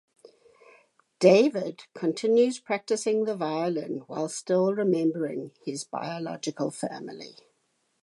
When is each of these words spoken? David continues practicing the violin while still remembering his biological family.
David 1.19 1.83
continues 1.93 2.57
practicing 2.57 3.25
the 3.25 3.35
violin 3.35 3.99
while 4.07 4.29
still 4.29 4.73
remembering 4.73 5.51
his 5.63 5.83
biological 5.83 6.71
family. 6.71 7.35